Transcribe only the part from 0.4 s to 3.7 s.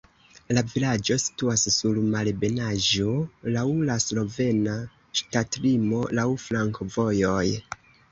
La vilaĝo situas sur malebenaĵo, laŭ